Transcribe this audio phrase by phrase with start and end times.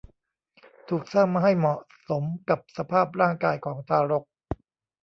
[0.89, 4.23] ถูกสร้างมาให้เหมาะสมกับสภาพร่างกายของทารก